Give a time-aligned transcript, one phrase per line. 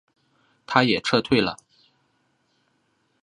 [0.65, 1.55] 他也撤退了。